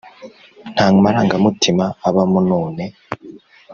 ntamaranga 0.73 1.35
mutima 1.45 1.85
abamo 2.07 2.39
none 2.49 2.83